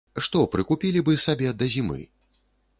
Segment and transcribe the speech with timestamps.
[0.27, 2.01] Што прыкупілі бы сабе да зімы?